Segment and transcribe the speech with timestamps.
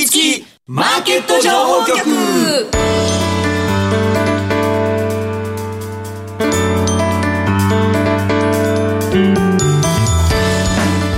[0.00, 1.98] りつきマーケット情報局。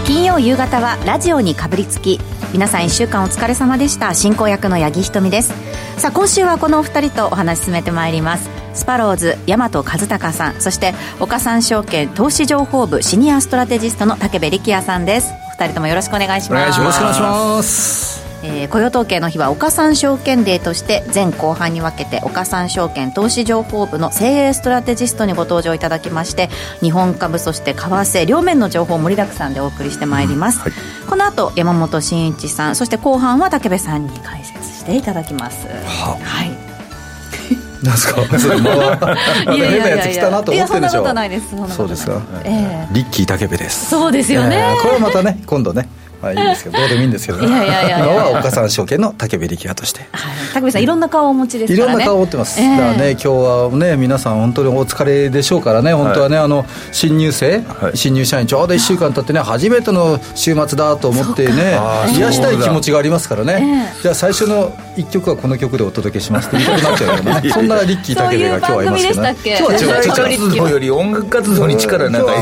[0.05, 2.19] 金曜夕方はラジオにかぶりつき。
[2.53, 4.15] 皆さん1週間お疲れ様でした。
[4.15, 5.53] 進行役の八木ひとみです。
[5.99, 8.51] さあ今週はこのお二人とお話し進めてまいります。
[8.75, 10.61] スパローズ大和和孝さん。
[10.61, 15.31] そして岡三証券投資情報部シニアストラテジストの竹部力也さんです。
[15.47, 16.59] お二人ともよろしくお願いします。
[16.59, 17.01] お願いします。
[17.01, 26.49] よろしくお願いしますえー、雇用統計の日は岡三証券デーとして前後半に分けて岡三証券投資情報部の精鋭ストラテジストにご登場いただきまして
[26.81, 30.73] 日本株そして為替両面の情報を盛りだくさんでお送りしてまいります、はい、
[31.09, 35.67] この後山本慎一さんそして後半は武部さんに解説していただきます。
[35.69, 36.51] は、はい。
[37.87, 38.39] なんすか？
[38.39, 39.17] それまだ
[39.47, 41.47] 変なやつ来たなと思ってるでしょいやそんなことないです。
[41.77, 43.91] そうですか、えー、リッキー武部です。
[43.91, 45.89] そうですよね、えー、これはまたね今度ね
[46.23, 47.99] まあいいですけどどうでもいいんですけど、ね、いやいやいや。
[47.99, 50.11] 今は岡三証券の竹部力也として、はい、
[50.55, 51.93] 竹部さんいろんな顔をお持ちですからね。
[51.93, 61.79] いろんな顔を持ってます、えー、だからね今日はね皆さん本当にお疲れでしょうからね本当はね、はい、あの新入生、はい、新入社員ちょうど1週間経ってね初めての週末だと思ってね
[62.17, 67.49] 癒したい気持ちがありますからね、えー、じゃあ最初の1曲はこの曲でお届けしますって言いたくなっちゃうけどね。
[67.53, 69.37] そんなリッキー竹部が今日はいますけどね。
[69.45, 72.33] 今日は違う活動より音楽活動に力なんか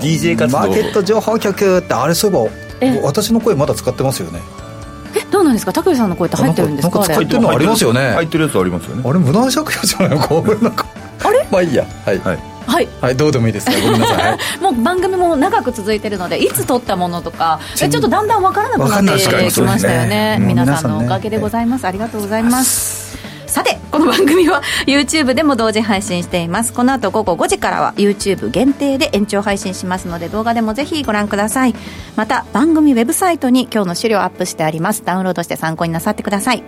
[0.00, 2.65] DJ 活動マーケット情報局ってあれそういえば
[3.02, 4.40] 私の声まだ使ってますよね。
[5.14, 5.72] えどうなんですか？
[5.72, 6.98] 武部さんの声って入ってるんですか？
[6.98, 8.10] なんか使ってるのありますよね。
[8.12, 9.02] 入ってるやつありますよね。
[9.04, 10.18] あれ無断借用じゃない？
[10.18, 10.86] のこれなんか。
[11.24, 11.46] あれ？
[11.50, 11.84] まあいいや。
[12.04, 12.38] はい、はい。
[12.66, 17.60] はい、はい、どうでもいいですごめんなさい、 はい、もう番組も長く続いてるのでいつ撮ったものとか。
[17.76, 22.95] ちょっとだんだん分からなくなってきましたよね、ね、皆さんのおかげでございます、ありがとうございます
[23.96, 26.74] この番組は YouTube でも同時配信しています。
[26.74, 31.74] この後午後5時からは YouTube 限定で延長配信しますので動画でもぜひご覧ください。
[32.14, 35.02] また番組ウェブサイトに今日の資料アップしてあります。
[35.02, 36.62] ダウンロードして参考になさってください。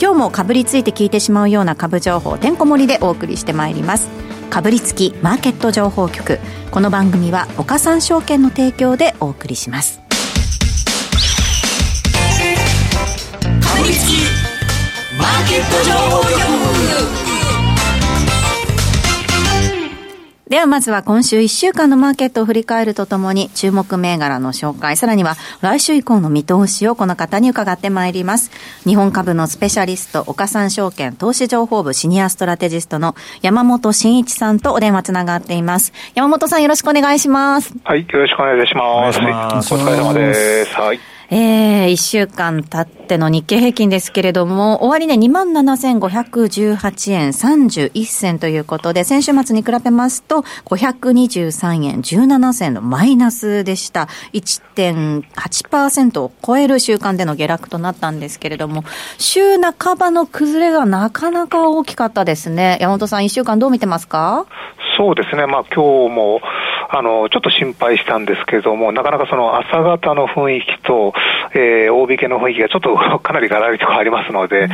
[0.00, 4.08] 今日もかぶりついて聞いてしまうような株情報てんこ盛りでお送りしてまいります。
[4.48, 6.38] かぶりつきマーケット情報局。
[6.70, 10.07] この番組は岡三証券の提供でお送りします。
[20.48, 28.50] ではまずは今週1週間のマーケットを振り返るとともに注目銘柄の紹介、さらには来週以降の見通しをこの方に伺ってまいります。
[28.84, 35.92] 日本株のスペシャリスト、岡三証券投資情報部シニアストラテジストの山本慎一さんとお電話つながっています。
[36.14, 37.74] 山本さんよろしくお願いします。
[37.84, 39.18] はい、よろしくお願いします。
[39.18, 39.22] お
[39.76, 40.74] 疲れ様です。
[40.74, 41.17] はい。
[41.30, 54.08] えー、1週間経っての日経平均ですけれども、終値、ね、27,518円31銭ということで、先週末に比べますと、523円17銭のマイナスでした。
[54.32, 58.84] 1.8%を超える週間での下落となったんですけれども、
[59.18, 62.78] 週半ばの崩れがなかなか大きかったですね。
[62.80, 64.46] 山本さん、1週間どう見てますか？
[64.96, 66.40] そうですね、まあ今日も、
[66.90, 71.12] あの、ちょっと心配したんですけれども、なかなかその朝方の雰囲気と、
[71.54, 74.70] えー、大引けの雰囲気がちょっと かなりガラリと変わりますので、うん、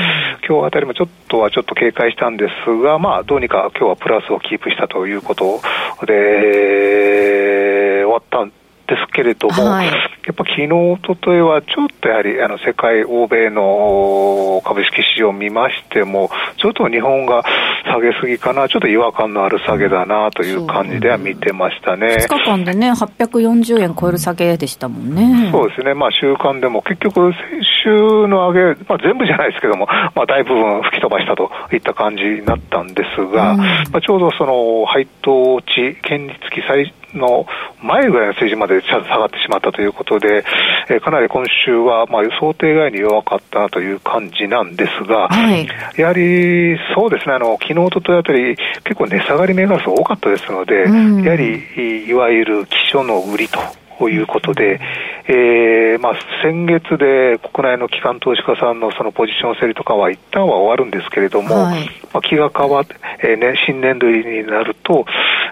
[0.49, 5.61] 今日あたりもちょっとはちょっと警戒したんですが、まあ、どうにか今日はプラスをキープしたということ
[6.07, 8.53] で、終わったん
[8.87, 17.43] ですけれども、はい、やっぱ昨日、おとといはちょっとやはりあの世界、欧米の株式市場を見ましても、ちょっと日本が
[17.85, 22.27] 下げすぎかな、ちょっと違和感のある下げだなという感じでは見てましたね。
[22.29, 25.51] 2日間でね、840円超える下げでしたもんね。
[25.51, 37.47] そうですね、まあ週間でも結局、先週の上げ、まあ、全部じゃないですけども、まあ、大部分吹き飛ばしたといった感じになったんですが、うん、まあ、ちょうどその配当値、権利付き最の
[37.83, 40.45] 前ぐらいの水準まで下がってしまったということで、
[40.89, 53.84] えー、かなり今週はまあ想定外に弱かったなという感じなんですが、はい、やはりそうですね、あの昨日、おとといあたり、結構値下がり銘柄数多かったですので、うん、やはりいわゆる基礎の売りと。
[53.99, 54.81] ということで、
[55.27, 56.13] えーまあ、
[56.43, 65.07] 先月で国内の機関投資家さんのそのポジション整理とかは一旦は終わるんですけれども、はい、まあ、気が変わって、えーね、新年度入りになると、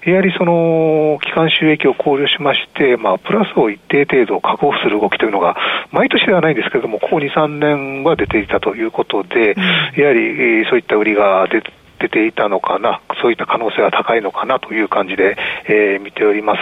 [0.04, 5.56] やはりその機関収益を考慮しまして、まあ、プラスを一定程度確保する動きというのが、
[5.90, 11.72] 毎年ではないんですけれども、ここ2、3年は出ていたということで、うん、やはりそういった売りが出て、
[12.02, 15.36] 出ていたのかな、そういった可能性が高いのかなという感じで、
[15.68, 16.60] えー、見ております。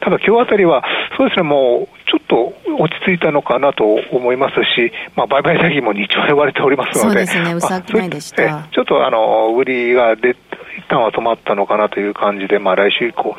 [0.00, 0.84] ただ今日あたりは、
[1.16, 8.42] そうですね、もうちょっと落ち着いたのかなと思いますし、まあ、売買代金も2兆円割れておりますので、そうですね、うさないでした。
[8.42, 10.36] まあ、ちょっとあの売りが出
[10.76, 13.34] 一旦は止まったのかなという感じで、まあ、来週以降、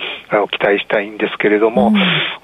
[0.51, 1.91] 期待したいんですけれども、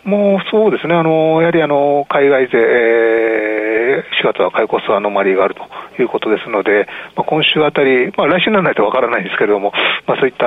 [0.05, 5.61] うん、もうそうですね、あのやはりあの海外勢、えー、4月は買い越すアノマリーがあると
[6.01, 9.71] いうことですので、まあ、今週あたり、まあ、来週にならないとわからないんですけれども、
[10.07, 10.45] まあ、そういった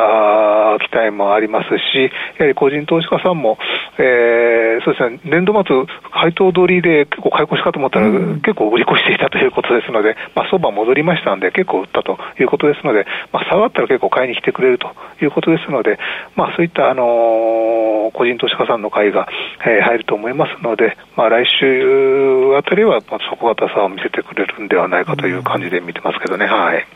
[0.85, 3.59] 期待もありますし、やはり個人投資家さんも、
[3.99, 5.72] えー、そうですね、年度末、
[6.11, 14.89] 配当取りで結構買い越しかと思ったら、結構売り越していたということですので、まあ、相場戻りましたんで、結構売ったということですので、まあ、下がったら結構買いに来てくれると
[15.21, 15.99] いうことですので、
[16.37, 19.29] まあ、そういった、あのー、個人投資家さんの買いが、
[19.65, 26.87] えー、入ると思いますので、まあ、来週あたりは、まあ、底堅さを見せてくれるんではないかという感じで見てますけどね、はい。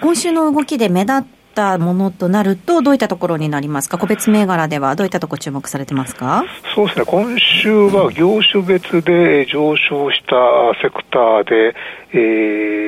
[0.00, 1.22] 今週の動きで目立っ
[1.56, 6.44] たものとなると、どういったところになりますか、個別銘柄ではどういったところ注目されてますか？
[6.74, 10.36] そうですね、今週は業種別で上昇した
[10.82, 11.74] セクターで、
[12.12, 12.16] え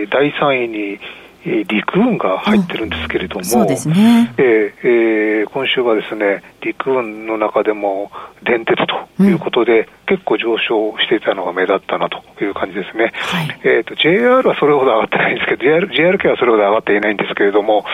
[0.06, 0.98] ー、第3位に
[1.44, 4.34] 陸運が入ってるんですけれども、えー
[4.82, 8.10] えー、今週はですね陸運の中でも
[8.42, 17.84] 電鉄ということで、うん、結構上昇していたのが目立ったなという感じですね、はい、えーと、JR はそれほど上がってないんですけど、JR, JR 系はそれほど上がっていないんですけれども、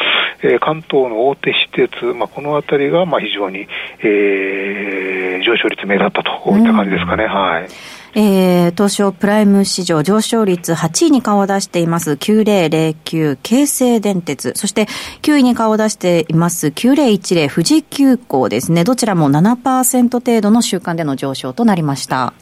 [0.42, 3.66] えー、関東の大手私鉄、まあ、このあたりがまあ非常に、
[4.00, 7.24] えー、上昇率目立ったといった感じですかね。
[7.24, 7.68] うん、はい
[8.16, 14.86] えー、東証プライム市場上昇率8位に顔を出しています9009京成電鉄、そして
[15.22, 18.84] 9位に顔を出しています9010富士急行ですね。
[18.84, 22.34] どちらも7%程度の週間での上昇となりました。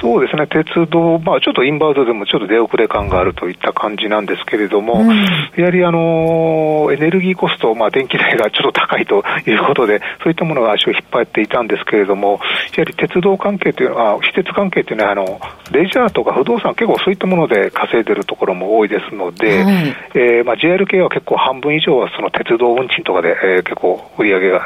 [0.00, 5.08] そうですね、鉄道、まあ、ちょっとインバウンドでもちょっと出遅れ感があるといった感じなんですけれども、うん、
[5.56, 12.40] やはりあのエネルギーコスト、まあ、電気代がちょっと高いということで、そういったものが足を引っ張っていたんですけれども、
[12.76, 24.62] やはり鉄道関係というのは、施設関係というのはあの、レジャーとか不動産、結構そういったもので稼いでるところも多いですので、はい、えー、まあ、JR 系は結構半分以上はその鉄道運賃とかで、えー、結構売り上げが、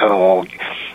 [0.00, 0.44] あの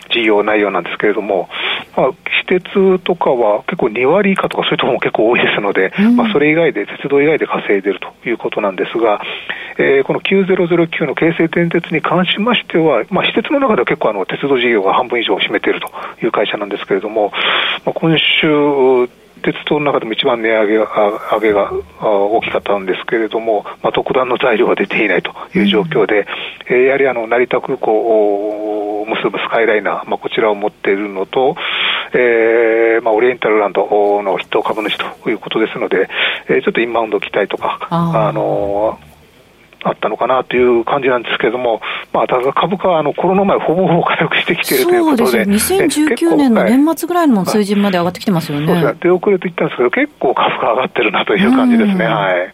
[0.10, 1.50] 事業内容なんですけれども、
[1.96, 9.22] まあ、私鉄とかは結構2割以下とかそういうところも結構多いですので、うん、まあ、それ以外で、鉄道以外で稼いでいるということなんですが、
[9.78, 15.90] えー、この9009の京成電鉄に関しましては、まあ、私鉄の中では結構あの鉄道事業が半分以上を占めていると
[16.26, 17.32] いう会社なんですけれども、
[17.86, 19.10] まあ、今週、
[19.44, 20.86] 鉄道の中でも一番値上げが
[21.32, 21.72] 上げが
[22.02, 26.28] 大きかったんですけれども、まあ、特段の材料が出ていないという状況で、
[26.70, 28.67] うん、えー、やはりあの成田空港を
[29.08, 31.56] 結ぶスカイライナー、まあ、こちらを持っているのと、
[32.14, 33.82] えーまあ、オリエンタルランド
[34.22, 36.10] の筆頭株主ということですので、
[36.50, 39.00] えー、ちょっとインバウンド期待とか、あの
[39.84, 41.82] あったのかなという感じなんですけれども、
[42.12, 48.68] まあ、ただ株価はあのコロナ前、ほぼほぼ回復してきているということで、そうです2019年の年末ぐらいの水準まで上がってきてますよね。
[48.68, 48.98] そうです。
[49.02, 52.06] 出遅れと言ったんですけど、結構株価上がってるなという感じですね。
[52.06, 52.54] はい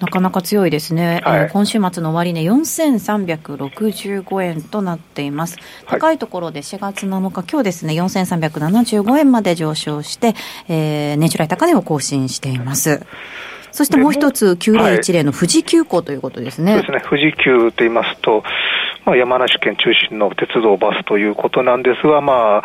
[0.00, 10.34] なかなか強いですね、はい、えー、今週末の終値、ね、4365円となっています、高いところで4月7日、今日ですね、4375円まで上昇して、
[10.68, 13.02] えー、年初来高値を更新しています。
[13.72, 16.72] そしてもう一つ、9010の富士急行ということですね。
[16.72, 17.02] そうですね。
[17.08, 18.42] 富士急と言いますと、
[19.04, 22.62] まあ、山梨県中心の鉄道バスということなんですが、まあ、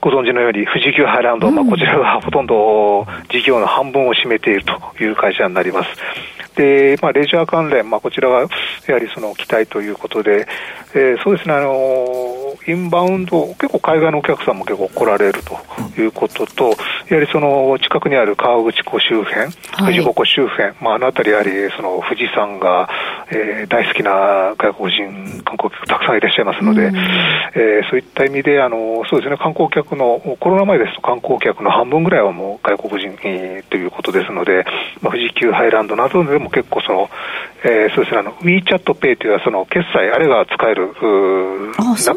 [0.00, 5.90] ご存知のように、富士急ハイランド、うん、まあ、こちらがほとんど事業の半分を占めているという会社になります。
[6.56, 8.46] で、まあ、レジャー関連、まあ、こちらは
[8.86, 10.46] やはりその期待ということで、
[10.94, 16.74] えー、そうですね、あのインバウンド、結構海外のお客さんも結構来られるということと、
[17.08, 22.88] やはりその近くにある川口湖周辺、富士五湖周辺、まあ、あの辺りやはりその富士山が、
[23.30, 34.64] えー、大好きな外国人観光客たくさんいらっしゃいますので、うん、えー、そういった意味で、あのそうですね、観光客の、コロナ前ですと観光客の半分ぐらいはもう外国人、えー、ということですので、
[35.00, 37.10] まあ、富士急ハイランドなどでも結構その、
[37.64, 40.94] えー、そうですね、あの WeChatPay というのはその決済、あれが使える、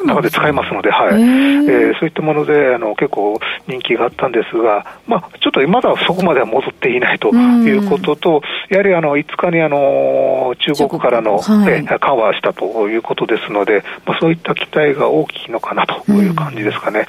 [0.06, 17.06] 中で使えますので、はい、えー、そういったものであの結構人気があったんですが、まあ、ちょっとまだそこまでは戻っていないということと、やはりあの5日にあの中国からの、はい、緩和したということですので、まあ、そういった期待が大きいのかなという感じですかね。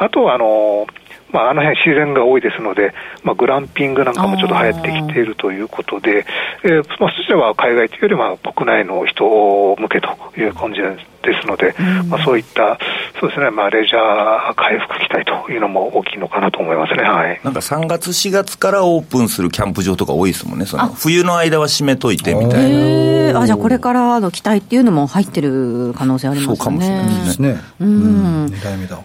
[0.00, 0.86] あとはあの
[1.32, 2.92] まあ、あの辺自然が多いですので、
[3.22, 6.26] まあ、グランピングなんかもちょっと流行ってきているということで、
[6.64, 11.09] えーまあ、そちらは海外というよりは国内の人向けという感じなんです。
[11.22, 12.78] ですので、うん、まあ、そういった
[13.20, 23.40] そうですね、まあ、レジャー回復期待というのも大きいのかなと思いますね、はい、なんか3月、4月からオープンするキャンプ場とか多いですもんね、その冬の間は閉めといてみたいな。
[23.40, 26.56] あじゃあ、これからの期待っていうのも入ってる可能性ありますね。
[26.56, 27.56] そうかもしれないですね。
[27.80, 28.52] うん、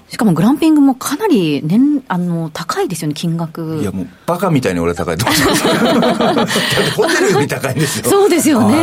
[0.09, 3.79] しかもグランピングもかなり年あの高いですよね、金額。
[3.81, 6.91] いや、もう、バカみたいに俺高いと思ってます。
[6.95, 8.09] ホテルより高いんですよ。
[8.09, 8.75] そうですよね。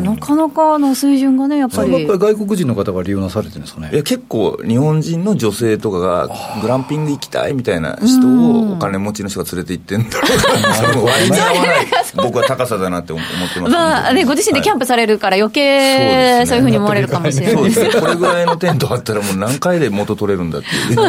[0.00, 2.06] なかなかの水準がね、やっぱり。
[2.06, 3.90] 外国人の方が利用なされてるんですかね？
[3.92, 6.28] いや結構、日本人の女性とかが、
[6.60, 17.64] グランピング行きたいみたいな人を、お金持ちの人が連れて行ってんだろうな、 僕は高さだなって思ってます、まあね、ご自身でキャンプされるから、余計そういうふうに思われるかもしれない。
[17.64, 20.96] ですこれぐらいのテントあったら、もう何回で元取れるんだっていう？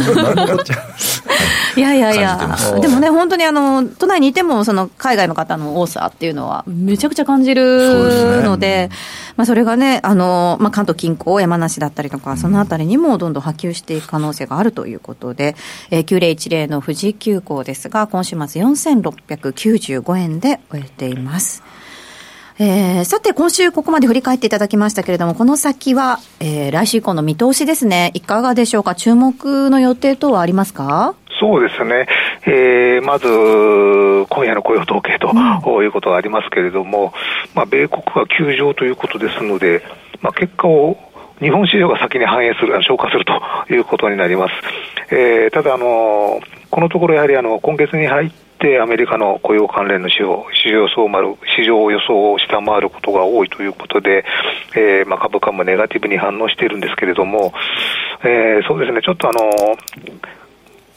[1.75, 8.89] いやいやいや、でもね、本当にあの都内にいても、その海外の方の多さっていうのは、めちゃくちゃ感じるので、
[9.35, 15.55] まあ、それがね、あのまあ、関東近郊、山梨だったりとか、そのあたりにもどんどん波及していく可能性があるということで、
[15.89, 21.63] えー、9010の富士急行ですが、今週末4695円で終えています。
[22.59, 31.15] えー、さて、今週ここまで振り返っていただきましたけれども、この先は、えー、来週以降の見通しですね、いかがでしょうか、注目の予定等はありますか？
[31.43, 32.07] そうですね、
[32.47, 33.27] えー、まず
[34.29, 37.11] 今夜の雇用統計と、うん、いうことがありますけれども、
[37.53, 39.83] まあ、米国は休場ということですので、
[40.21, 40.95] まあ、結果を
[41.41, 44.53] 日本市場が先に反映する、消化するということになります。
[45.13, 54.23] えー、ただあの、このところやはりあの今月に入ってアメリカの雇用関連の指標、市場予想市場予想を下回ることが多いということで、
[54.77, 57.51] えーまあ、株価もネガティブに反応しているんですけれども、
[58.23, 59.41] えー、そうですね、ちょっとあの、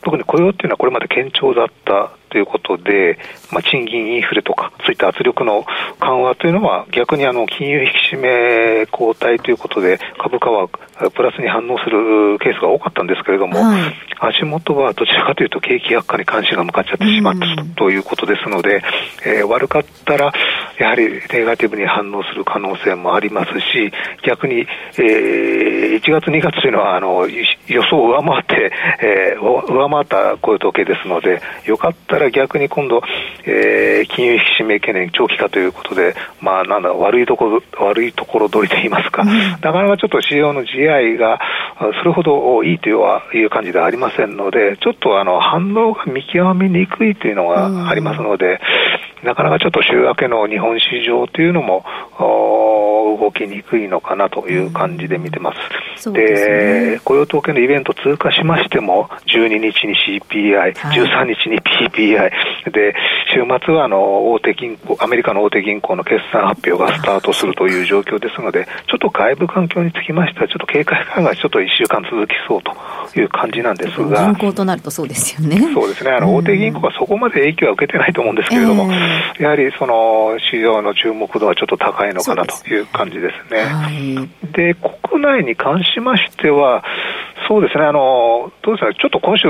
[0.06, 3.18] 特に雇用っていうのはこれまで堅調だったということで、
[3.50, 5.64] まあ、賃金インフレとか、そういった圧力の
[5.98, 10.68] 緩和というのは、逆にあの金融引き締め後退ということで、株価は
[11.14, 18.82] プラスに反応するケースが多かったんですけれども、はい、足元はどちらかというと、景気悪化に関心が向かっちゃってしまったということですので、
[19.24, 20.32] えー、悪かったら、
[20.78, 23.92] やはりネガティブに反応する可能性もありますし、
[24.24, 24.66] 逆に、
[24.98, 28.72] えー、1月、2月というのはあの予想を上回って、
[29.02, 33.02] えー、上回ったこういう統計ですので、よかったら逆に今度、
[33.44, 41.40] えー、金融引き締め懸念長期化ということで、まあ、なんだ悪いところ、悪いところ取りといいますか、うん、なかなかちょっと市場の地合いが
[41.78, 48.58] それほどいいという感じではありませんので、ちょっとあの反応が見極めにくいというのがありますので、うん
[49.26, 51.84] なかなかちょっと週明けの日本市場というのも
[53.16, 55.52] 動きにくいのかなという感じで見てま
[55.98, 56.08] す。
[56.08, 62.30] うん、で、ね、雇用統計のイベント通過しましても、12日に CPI、はい、13日に PPI、
[62.70, 62.94] で、
[63.32, 72.72] 週末はあの大手銀行、アメリカの大手銀行の決算発表がスタートするという状況ですので、ちょっと外部環境につきましては、ちょっと警戒感がちょっと1週間続きそうと
[73.18, 74.26] いう感じなんですが。
[74.26, 75.58] 銀行となるとそうですよね。
[75.72, 76.10] そうですね。
[76.10, 83.62] あの、大手銀行はそこまで影響は受けてないと思うんですけれども、えー、やはりその市場の注目度はちょっと高いのかなという感じですね。
[83.62, 86.84] はい、で、国内に関しましては、
[87.48, 89.46] そうですね、あのどうですか、ちょっと今週、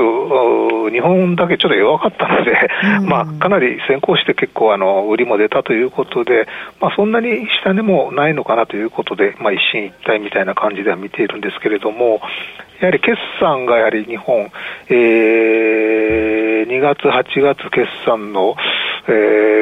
[0.90, 2.52] 日本だけちょっと弱かったので、
[3.00, 6.46] うん、まあ、かなり先行して結構あの、売りも出たということで、
[6.80, 12.20] まあ、そんなに下値もないのかなということで、まあ、一進一退みたいな感じでは見ているんですけれども、
[12.80, 14.50] やはり決算がやはり日本、
[14.90, 18.56] えー、2月、8月決算の、
[19.08, 19.10] え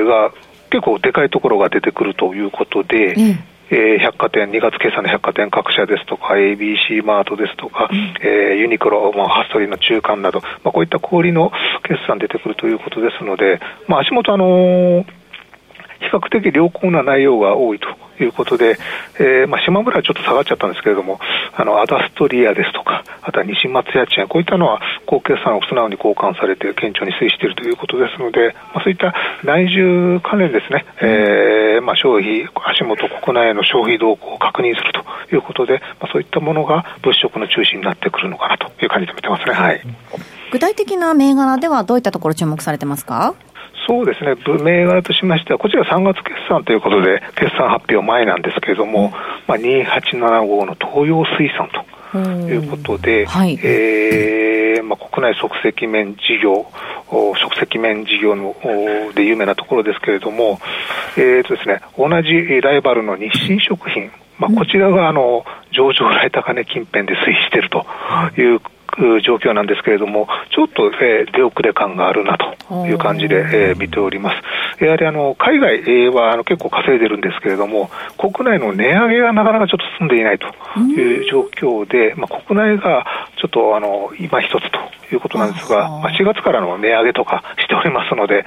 [0.03, 0.33] ー、が
[0.71, 3.39] 結構でかいところが出てくるということで、うん
[3.71, 11.51] えー、百貨店、2月決算の百貨店各社ですとか、ABC マートですとか、うん、えー、ユニクロ、まあ、ハストリーの中間など、まあ、こういった小売の
[11.83, 15.05] 決算出てくるということですので、まあ、足元、あのー、
[16.05, 17.89] 比較的良好な内容が多いと
[18.23, 18.79] いうことで、
[19.19, 21.19] えー、まあ、島村はちょっと下がっちゃったんですけれども、
[21.57, 39.55] あの、アダストリアですとか、あとは西松屋賃、こういったのは、高決算を素直に交換されて、堅調に推移しているということですので、まあ、そういった内需関連ですね、えー、まあ、消費、足元国内の消費動向を確認するということで、まあ、そういったものが物色の中心になってくるのかなという感じで見てますね。
[39.55, 39.81] はい。
[40.53, 43.35] 具体的な銘柄ではどういったところ注目されてますか？
[43.87, 49.13] そうですね、銘柄としましては、こちら3月決算ということで、決算発表前なんですけれども、
[49.47, 56.67] まあ、2875の東洋水産ということで、はい、えー、まあ、国内即席麺事業、
[57.11, 58.55] 即席麺事業の
[59.15, 60.61] で有名なところですけれども、
[61.17, 67.87] えーとですね、同じライバルの日清食品、まあ、こちらがあの上場来高値近辺で推移していると
[68.41, 68.61] いう
[69.23, 74.33] 状況なんですけれども、ちょっと、えー、出遅れ感があるなという感じで、えー、見ておりま
[74.79, 74.85] す。
[74.85, 80.47] やはりあの海外はあの結構稼いでるんですけれども、国内の値上げがなかなかちょっと進んでいないと
[80.81, 83.07] いう状況で、まあ、国内が
[83.41, 84.79] ちょっとあの今一つと
[85.15, 88.45] いうことなんですが、まあ、4月からの値上げとかしておりますので、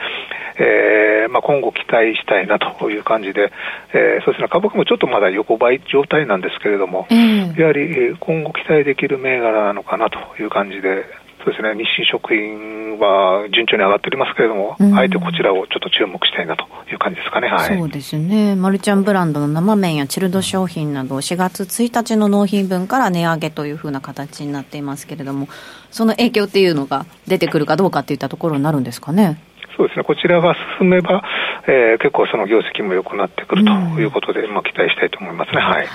[0.57, 3.51] えーまあ、今後期待したいなという感じで、
[3.93, 11.05] えー、そうですね、株価もちょっとまだ横ばい状態なんですけれども、うん、やはり今後期待できる銘柄なのかなという感じで、
[11.43, 25.47] そそうですね、日清食品は順調に上がっておりますけれども、うん、あえてこちらをちょっと注目したいなという感じですかね、はい、そうですね、マルちゃんブランドの生麺やチルド商品など、4月1日の納品分から値上げというふうな形になっていますけれども、
[25.89, 29.39] その影響っていうのが出てくるかどうかっていったところになるんですかね。
[29.77, 31.23] そうですね、こちらが進めば、
[31.67, 35.61] えー、結構その業績も良くなってくるということで、うん、まあ、期待したいと思いますね。
[35.61, 35.87] はい、はい。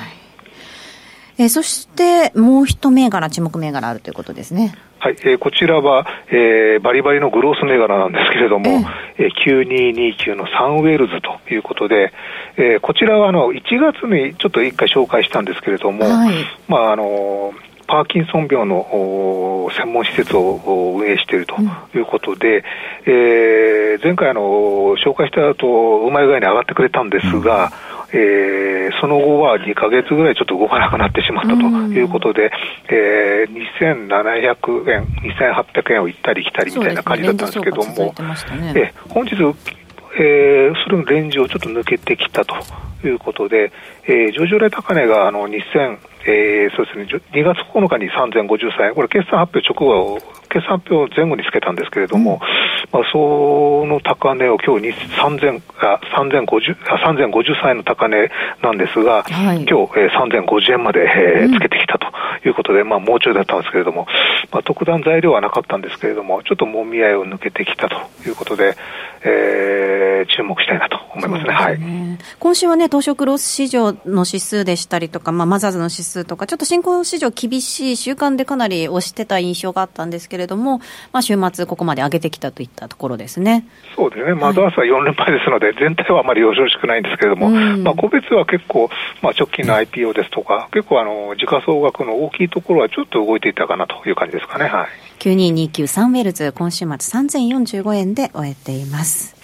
[1.38, 4.74] えー、そしてもう一銘柄、注目銘柄あるということですね。
[4.98, 8.70] はい、えー、こちらは、えー、バリバリのグロース銘柄なんですけれども、
[9.18, 12.12] えー、9229のサンウェルズということで、
[12.56, 16.34] えー、こちらはあの1月にちょっと一回紹介したんですけれども、はい、
[16.68, 17.52] まああの
[17.86, 20.60] パーキンソン病の専門施設を
[20.96, 21.56] 運営していると
[21.94, 22.64] いうことで、うん、
[23.06, 24.40] えー、前回あの
[24.96, 28.02] 紹介した後うまい具合に上がってくれたんですが、うん。
[28.14, 32.52] えー、その後は2か月ぐらいちょっと動かなくなってしまったということで、
[32.88, 39.36] えー、2700円、2800円を行ったり来たりみたいな感じだったんですけども、ねね、え本日、
[40.18, 42.54] えー、それのレンジをちょっと抜けてきたと
[43.04, 43.72] いうことで、
[44.04, 50.20] えー、上場来高値があの2000、えー、そうですね、2月9日に3053円、これ決算発表直後、
[50.52, 58.30] 決算発表前後につけたんですけれども、うん、まあ、その高値を今日に3000あ3050あ3053円の高値
[58.62, 62.06] なんですが、はい、今日、えー、3050円まで、えー、つけてきたと
[62.46, 64.06] いうことで、うん、まあ、もうちょいだったんですけれども、
[64.50, 68.76] まあ、特段材料はなかったんですけれども、ちょっともみ合いを抜けてきたということで、
[69.24, 71.42] えー、注目したいなと思いますね。
[71.42, 71.54] すね。
[71.54, 71.78] はい、
[72.38, 80.41] 今週はね、東証クロス市場の指数でしたりとか、まあ、マザーズの指数とか、ちょっと新興市場厳しい週間でかなり押してた印象があったんですけれども、
[81.12, 83.66] まあ、週末ここまで上げてきたといったところですね。
[83.96, 84.34] そうですね。
[84.34, 88.90] マザーズは4連敗ですので、はい、全体はあまりよろしくないんですけれども、うん、まあ、個別は結構、
[89.22, 94.66] まあ、直近の IPO ですとか、結構あの、時価総額の大きいところはちょっと動いていたかなという感じですかね。
[94.66, 94.88] はい。
[95.18, 99.41] 92293ウェルズ、今週末3045円で終えています。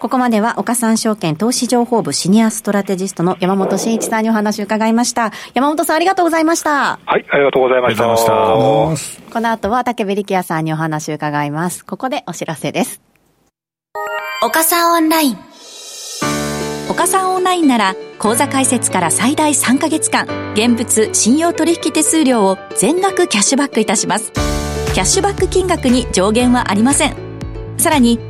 [0.00, 5.30] ここまでは岡三証券投資情報部シニアストラテジストの山本慎一さんにお話を伺いました。
[5.52, 6.98] 山本さんありがとうございました。
[7.04, 8.16] はい、ありがとうございました。
[8.16, 11.84] したこの後は竹部力也さんにお話を伺います。
[11.84, 13.02] ここでお知らせです。
[14.42, 15.38] 岡三オンライン。
[16.88, 24.32] 岡三オンラインなら、口座開設から最大3ヶ月間、現物信用取引手数料を全額キャッシュバックいたします。
[24.32, 27.14] キャッシュバック金額に上限はありません。
[27.76, 28.29] さらに、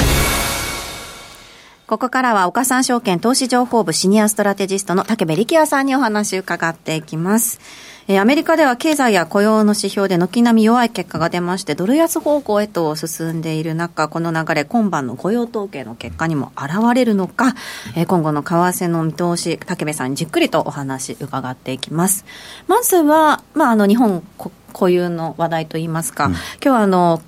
[1.91, 7.59] ここからは岡三証券投資情報部シニアストラテジストの竹部力也さんにお話を伺っていきます。
[8.07, 17.55] えアメリカでは経済や雇用の指標で軒並み弱い結果が出まして、ドル安方向へと進んでいる中、この流れ、今晩の雇用統計の結果にも現れるのか、
[17.97, 22.23] え今後の為替の見通し、竹部さんにじっくりとお話伺っていきます。
[22.67, 24.23] まずは、まあ、あの、日本
[24.71, 27.21] 固有の話題といいますか、うん、今日はあの、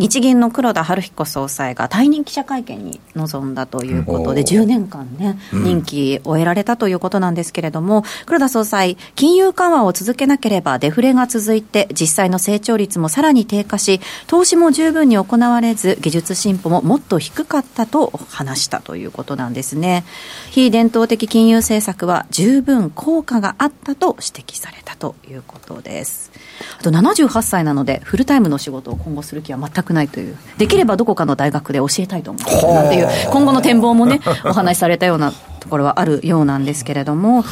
[0.00, 20.04] 日銀の黒田晴彦総裁が退任記者会見に臨んだということで、10年間ね、任期終えられたということなんですけれども、黒田総裁、金融緩和を続けなければデフレが続いて、実際の成長率もさらに低下し、投資も十分に行われず、技術進歩ももっと低かったと話したということなんですね。
[20.50, 26.32] 非伝統的金融政策は十分効果があったと指摘されたということです。
[26.78, 32.74] あと78歳なので、フルタイムの仕事を今後する気は全くないという、できればどこかの大学で教えたいと思う。
[32.74, 37.44] なんていう、今後の展望もね、お話しされたようなところはあるようなんですけれども。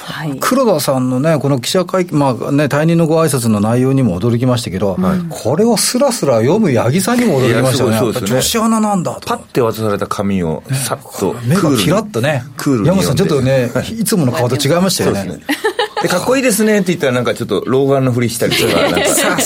[0.00, 9.28] はい、黒田さんのね、この記者会見、まあね、退任のご挨拶の内容にも驚きましたけど、はい、これをすらすら読む八木さんにも驚きましたよね、そうですね女子アナなんだと。
[9.28, 15.40] パッて渡された紙をさっと、目がキラッとね、クール山本さん、ちょっとね、いつもの顔と違いましたよね。
[16.02, 19.00] でかっこいいですねって言ったらなんかちょっと老眼のふりしたりとかなんか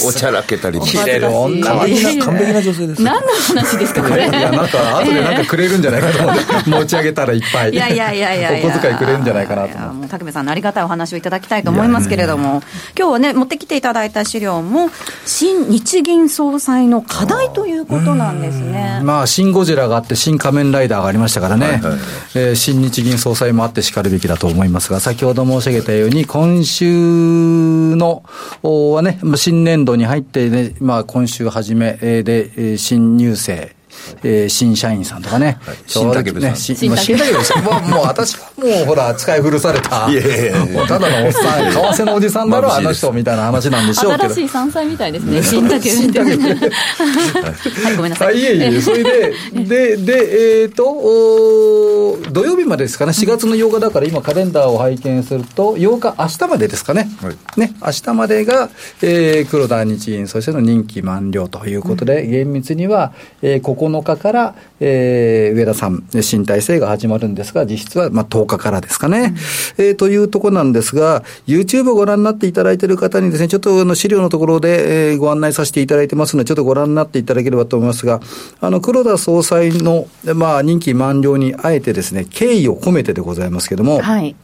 [0.06, 0.90] おちゃらけたりとか。
[0.92, 8.68] 切れる女完璧な完璧な女性です何の話ですかこれいやなんか後でなんかくれるんじゃないかと思って持ち上げたらいっぱいいやいやいやいやいや。
[8.68, 9.68] お小遣いくれるんじゃないかなと。
[9.68, 12.62] いやもう竹部さんのありがたいお話をいただきたいと思いますけれども。
[12.96, 14.90] 今日はね持ってきていただいた資料も
[15.26, 19.00] 新日銀総裁の課題ということなんですね。
[19.02, 21.98] まあ、新ゴジラがあって、新仮面ライダーがありましたからね、はいはい
[22.34, 28.24] えー新日銀総裁もあってしかるべきだと思いますが、先ほど申し上げたように、今今週の
[28.64, 33.76] はね、新年度に入ってね、まあ、今週初めで、新入生、
[34.22, 35.76] えー新社員さんとかね、はい。
[35.86, 36.50] 新竹部さん。
[36.50, 37.64] ねし新竹部さん。
[37.64, 44.34] もう、もう私はもうほら、使い古された、いやいやいやただのおっさん、為替のおじさんだろ、あの人みたいな話なんでしょうけど。
[44.34, 44.44] 新し。
[44.44, 45.42] い山菜みたいですね。
[45.42, 47.96] 新竹新竹部 はい。
[47.96, 57.60] ごめんなさあいいえいえ、それで、で、で、えっ、と、おー土曜日までですかね、4月の8日だから、今、カレンダーを拝見すると、8日、明日までですかね、はい。
[57.60, 58.70] ね明日までが、
[59.02, 63.12] えー黒田日銀、そしての任期満了ということで、厳密には、
[63.42, 69.34] えー9日から、えー上田さん、新体制が始まるんですが、実質は、まあ、10日からですかね、
[69.76, 78.20] えーというところなんですが、YouTube をご覧になっていただいている方にですね、ちょっとあの資料のところで、えーご案内させていただいてますので、ちょっとご覧になっていただければと思いますが、
[78.60, 84.34] あの、黒田総裁の、まあ、任期満了にあえてですね、敬意を込めてでございますけども、はい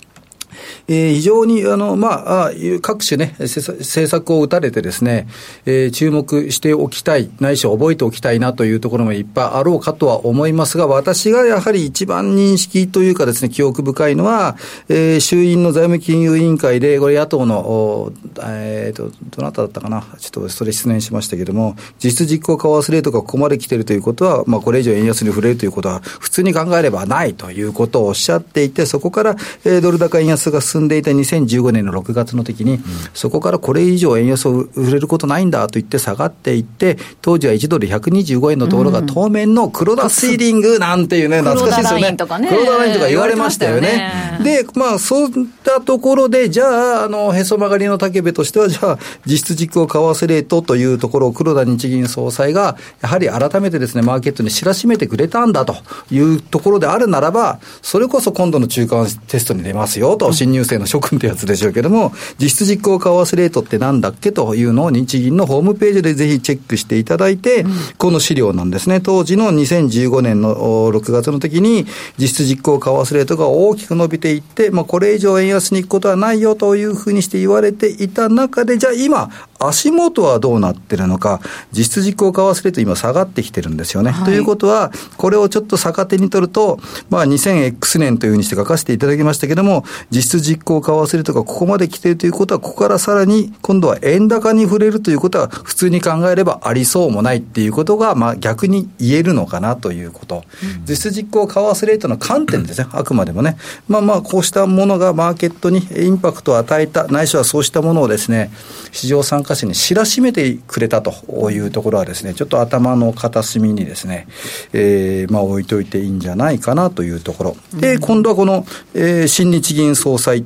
[0.89, 2.51] えー非常に、あの、まあ、
[2.83, 5.27] 各種ね、政策を打たれてですね、
[5.67, 14.57] えー注目しておきたい、ないし覚えておきたいなというところもいっぱいあろうかとは思いますが、私がやはり一番認識というかですね、記憶深いのは、
[14.89, 32.81] えー衆院の財務金融委員会で、これ野党の、おえーと、どなただったかな、ちょっとそれ失念しましたけれども、実質実行為替レートがここまで来てるということは、まあ、これ以上円安に触れるということは、普通に考えればないということをおっしゃっていて、そこから、えードル高円安が進んでいた2015年の6月の時に、
[33.15, 42.01] そこからこれ以上円安を触れることないんだと言って下がっていって、当時は1ドル125円のところが当面の黒田シーリングなんていうね、懐かしいですよね。
[42.01, 42.49] 黒田ラインとかね。
[42.49, 43.81] 黒田ラインとか言われましたよね。
[43.81, 44.39] 言われましたよね。
[44.45, 55.77] で、まあ、そういったところで、じゃあ、あの、へそ曲がりの竹部としては、じゃあ、実質実行為替レートというところを黒田日銀総裁が、やはり改めてですね、マーケットに知らしめてくれたんだと
[56.11, 67.65] いうところであるならば、それこそ今度の中間テストに出ますよと、新入生の諸君ってやつでしょうけども、実質実行為替レートってなんだっけというのを日銀のホームページでぜひチェックしていただいて、
[67.99, 69.01] この資料なんですね。
[69.01, 71.87] 当時の2015年のお6月の時に、
[72.19, 81.41] 実質実行為替レートが大きく伸びていって、まあ、これ以上円安に行くことはないよというふうにして言われていた中で、じゃあ今、足元はどうなってるのか、
[81.73, 84.11] 実質実行為替レート今下がってきてるんですよね。
[84.11, 100.45] はいということは、これをちょっと逆手に取ると、まあ 2000X 年というふうにして書かせていただきましたけども、実質実行為替レートがここまで来ているということは、ここからさらに今度は円高に触れるということは、普通に考えればありそうもないっていうことが、まあ逆に言えるのかなということ。
[100.87, 103.57] 実質実行為替レートの観点ですね、あくまでもね。
[103.89, 108.51] まあまあ、こうしたものがマーケットにインパクトを与えた、ないしはそうしたものをですね、
[108.93, 114.27] 市場参加者に知らしめてくれたというところはですね、ちょっと頭の片隅にですね、
[114.73, 117.57] えーまあ置いといていいんじゃないかなというところ。
[117.75, 120.45] で、今度はこの、えー新日銀総裁っ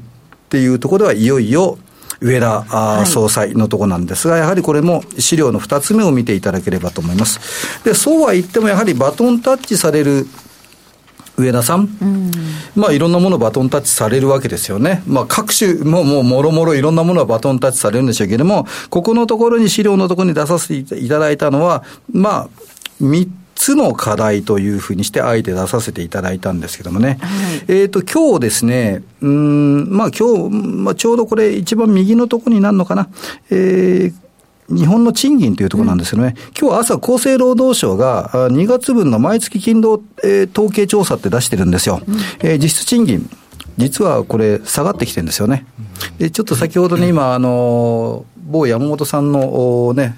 [0.48, 1.78] ていうところではいよいよ、
[2.20, 7.84] 上田はい総裁のところなんですが、やはりこれも資料の2つ目を見ていただければと思います。
[7.84, 10.26] で、そうは言ってもやはりバトンタッチされる
[11.42, 11.88] 上田さん、
[12.74, 15.02] まあいろんなものバトンタッチされるわけですよね。
[15.06, 22.48] まあ各種、もうもうもろもろいろんなものはバトンタッチされるんでしょうけれども、ここのところに資料のところに出させていただいたのは、まあ、
[23.02, 27.18] 3つの課題というふうにして、あえて出させていただいたんですけどもね。
[27.68, 33.08] えっ、と、今日ですね、うーん、まあ今日、まあちょうどこれ一番右のところになるのかな。
[33.50, 34.21] えー
[34.74, 42.00] 日本の賃金というところなんですけどね、今日朝厚生労働省があ2月分の毎月勤労、えー統計調査って出してるんですよ。
[42.40, 43.28] えー実質賃金。
[43.78, 45.64] 実はこれ下がってきてるんですよね。
[46.18, 50.16] で、ちょっと先ほどね、今、あの、某山本さんの、おね、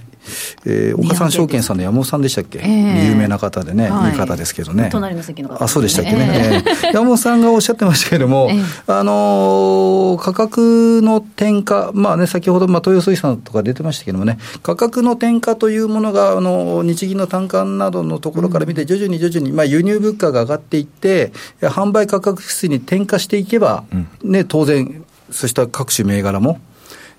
[0.66, 3.06] えー岡三証券さんの山本さんでしたっけ、ええ。
[3.08, 4.12] 有名な方でね、はい。
[4.12, 4.88] い、い方ですけどね。
[4.90, 5.64] 隣の席の方。
[5.64, 6.62] あ、そうでしたっけね。
[6.64, 6.88] ええ。
[6.88, 8.62] え 山本さんがおっしゃってましたけれども、ええ。
[8.86, 23.84] あのー価格の転嫁、まあね、先ほど、まあ、豊洲水産とか出てましたけどもね、価格の転嫁というものが、あの、日銀の単価などのところから見て、徐々に徐々に、まあ、輸入物価が上がっていって、販売価格指数に転嫁していけば、
[24.22, 26.58] ね、当然、そうした各種銘柄も、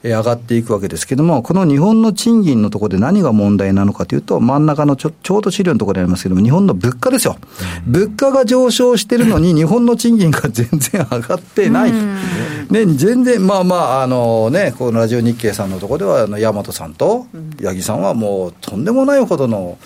[0.09, 7.37] 上がっていくわけですけども、この日本の賃金のところで何が問題なのかというと、真ん中のちょちょうど資料のところにありますけども、日本の物価ですよ。
[7.85, 11.91] 物価が上昇してるのに、日本の賃金が全然上がってない。
[11.91, 17.27] ね、全然、まあまあ、あのね、このラジオ日経さんのところでは、大和さんと
[17.61, 19.77] 八木さんはもうとんでもないほどの、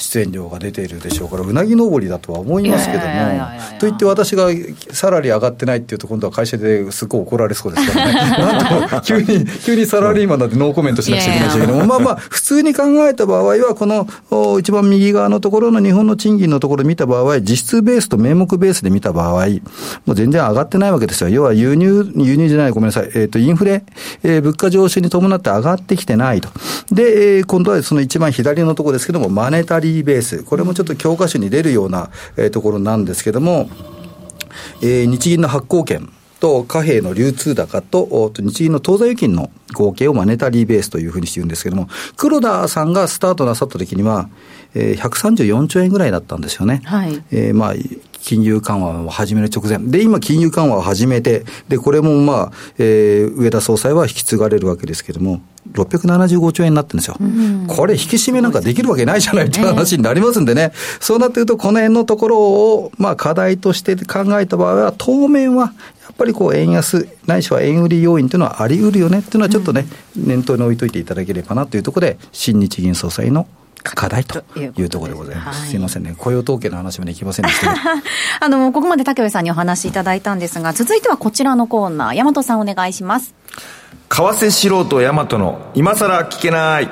[0.00, 3.06] 出演料が出ているでしょうから、うなぎ登りだとは思いますけども、
[3.78, 4.48] といって私が
[4.92, 14.06] サラリー上がってないっていうと、今度は会社ですごい怒られそうですからね、 なんと急に、急にサラリーマンなんてノーコメントしなくちゃいけないけども、まあまあ、普通に考えた場合は、この
[14.58, 19.46] 一番右側のところの日本の賃金のところを見た場合、実質ベースと名目ベースで見た場合、
[20.06, 21.28] もう全然上がってないわけですよ。
[21.28, 23.84] 要は輸入、輸入じゃない、ごめんなさい、えっ、ー、と、インフレ、
[24.22, 26.48] えー、物価上昇に伴って上がってきてないと。
[26.90, 33.68] で、えー、今度はその一番左のところですけども、マネタリーリーベース、これもちょっと教科書に出るような、えー、ところなんですけども、
[34.82, 44.28] えー、日銀の発行権と貨幣の流通高と日銀の当座預金の合計をマネタリーベースというふうにして言うんですけども、黒田さんがスタートなさった時には、
[44.74, 46.82] えー、134兆円ぐらいだったんですよね。
[46.84, 47.22] はい。
[47.30, 47.74] えー、まあ、
[48.20, 49.78] 金融緩和を始める直前。
[49.90, 55.40] で、今、金融緩和を始めて、で、これもまあ、えー、上田総裁は引き継がれるわけですけれども、
[55.72, 57.16] 675兆円になってるんですよ。
[57.20, 60.72] うん、これ、引き締めなんかできるわけないじゃないっていう話になりますんでね。
[61.00, 73.46] そうなってくると、この辺のところを、まあ、課題として考えた場合は、当面は、やっぱりこう、円安、ないしは円売り要因というのはあり得るよねっていうのは、ちょっとね、うん、念頭に置いといていただければなというところで、新日銀総裁の
[73.82, 75.70] 課題というところでございます。
[75.70, 76.14] すいませんね。
[76.16, 77.74] 雇用統計の話までいきませんでした。
[78.40, 83.34] あの、ここまで竹部さんにお話しいただいたんですが、続いてはこちらのコーナー、大和さんお願いします。
[84.08, 86.88] 為替素人大和の今更聞けない。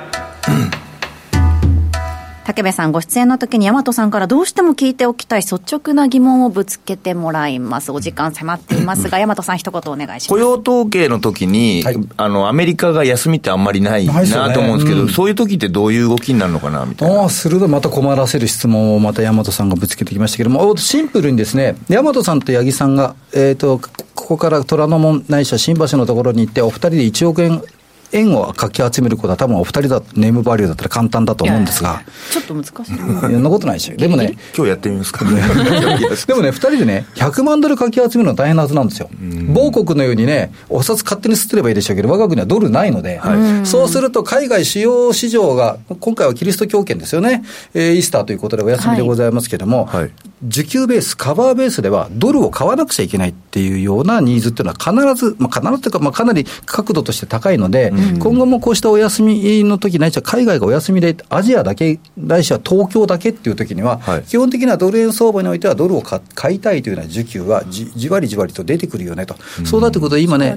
[2.48, 7.92] 竹部さんご出演の時に大和さんからどうしても聞いておきたい率直な疑問をぶつけてもらいます。
[7.92, 10.28] お時間迫っていますが、 大和さん一言お願いします。
[10.30, 17.20] 雇用統計の時に、はい、あの、アメリカが休みってあんまりないなと思うんですけど、ねうん、そういう時ってどういう動きになるのかなみたいな。
[17.20, 17.68] ああ、鋭い。
[17.68, 23.78] また困らせる質問をまた大和さんがぶつけてきましたけども、シンプルにですね、大和さんと八木さんが、えっ、ー、と、
[24.14, 27.62] ここから虎ノ門ないしは新橋のところに行って、お二人で1億円
[28.12, 32.02] 円をかき集めることは多分お二人だ、ネームバリューだったら簡単だと思うんですが。
[32.30, 32.72] ちょっと難しい。
[32.74, 33.96] そんなことないですよ。
[33.96, 34.36] でもね。
[34.56, 35.40] 今日やってみますかね。
[36.26, 39.10] でもね、二人でね、100万ドルかき集めるのは大変なはずなんですよ。
[39.52, 47.42] 某国のようにね、お札勝手に捨てればいいでしょうけど、我が国はドルないので、はい、そうすると海外主要市場が、今回はキリスト教圏ですよね。
[47.74, 50.10] えー、イースターということでお休みでございますけども、はい、
[50.44, 70.56] 需給ベース、カバーベースではドルを買わなくちゃいけないっていうようなニーズっていうのは必ず、まあ必ずというか、まあかなり角度として高いので、今後もこうしたお休みの時ないしは海外がお休みで、アジアだけ、ないしは東京だけっていう時には、はい、基本的なドル円相場においては、ドルを買いたいというような需給はじ、じわりじわりと出てくるよねと、うん、そうなってくると、今ね、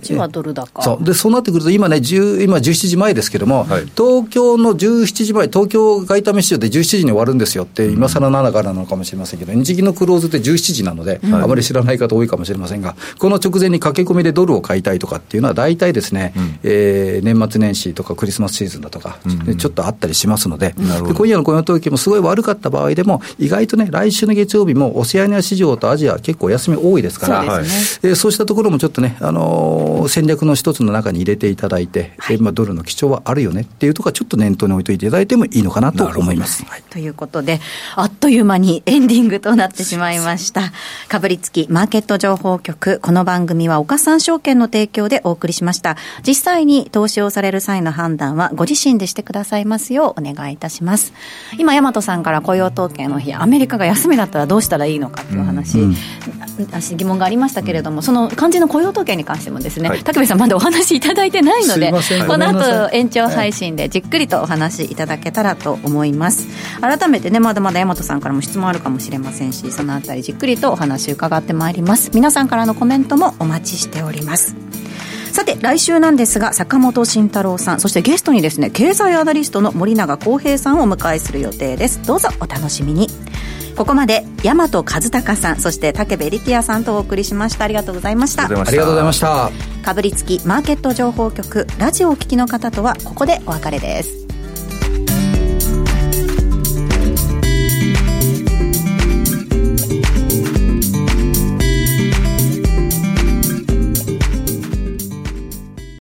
[0.82, 1.04] そう。
[1.04, 27.68] でそうなってくると、今ね、今17時前ですけれども、はい、東京の17時前、東京外為市場で17時に終わるんですよって、今更ながらなのかもしれませんけど、日銀のクローズって17時なので、あまり知らない方多いかもしれませんが、この直前に駆け込みでドルを買いたいとかっていうのは、大体ですね、うん、えー、年末年始とかクリスマスシーズンだとか、うん、ちょっとあったりしますので、で今夜の雇用統計もすごい悪かった場合でも、意外とね、来週の月曜日もオセアニア市場とアジア、結構お休み多いですから、そう,、ね
[28.04, 36.66] えー、そうしたところもちょっとね、あのー、戦略の一つの中に入れていただいて、はい、えー、まあ、ドルの基調はあるよねっていうところは、ちょっと念頭に置いていただいてもいいのかなと思います。
[36.66, 37.60] はい、ということで、
[37.96, 40.72] あっという間にエンディングとなってしまいました。
[41.08, 45.98] かぶりつきマーケット情報局、この番組は岡三証券の提供でお送りしました。
[46.26, 51.14] 実際に投資をされる際の判断はご自身でしてくださいますようお願いいたします。
[51.58, 61.92] 今、大和さんから雇用統計の日、アメリカが休みだったらどうしたらいいのかという話、うんうん、疑問がありましたけれども、その肝心の雇用統計に関してもですね、はい、竹部さんまだお話いただいてないので、
[62.28, 66.48] この後延長配信でじっくりとお話いただけたらと思います。
[66.82, 72.12] 改めてね、まだまだ大和さんからも質問あるかもしれませんし、そのあたりじっくりとお話伺ってまいります。
[72.14, 74.71] 皆さんからのコメントもお待ちしております。
[75.32, 82.06] さて来週なんですが坂本慎太郎さんそしてゲストにですね経済アナリストの森永康平さんをお迎えする予定です。
[82.06, 83.08] どうぞお楽しみに。
[83.78, 87.64] ここまで大和和孝さんそして武部力也さんとお送りしました。
[87.64, 88.44] ありがとうございました。
[88.46, 89.50] ありがとうございました。
[89.82, 94.21] かぶりつきマーケット情報局ラジオをお聞きの方とはここでお別れです